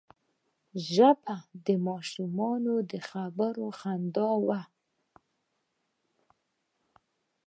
[0.91, 4.61] ژبه د ماشومانو د خبرو خندا ده